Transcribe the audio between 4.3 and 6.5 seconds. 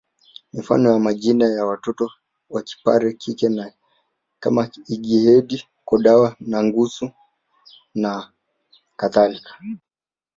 kama Ingiahedi Kodawa